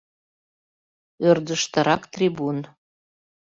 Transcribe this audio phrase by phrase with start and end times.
[1.29, 2.57] Ӧрдыжтырак трибун.